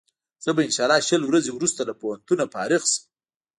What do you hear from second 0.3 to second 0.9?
زه به انشا